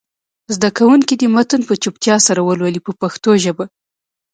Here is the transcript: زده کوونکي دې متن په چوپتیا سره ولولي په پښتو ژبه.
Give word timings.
زده 0.55 0.69
کوونکي 0.77 1.13
دې 1.19 1.27
متن 1.35 1.61
په 1.69 1.73
چوپتیا 1.83 2.15
سره 2.27 2.41
ولولي 2.43 2.81
په 2.83 2.91
پښتو 3.01 3.31
ژبه. 3.43 3.65